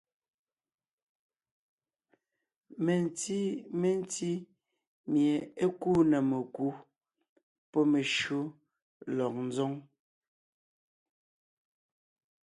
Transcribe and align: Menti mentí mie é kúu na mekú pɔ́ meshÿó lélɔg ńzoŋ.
Menti 2.85 3.39
mentí 3.81 4.31
mie 5.11 5.35
é 5.63 5.65
kúu 5.79 5.99
na 6.11 6.17
mekú 6.29 6.67
pɔ́ 7.71 7.83
meshÿó 7.91 8.41
lélɔg 9.15 9.35
ńzoŋ. 9.47 9.73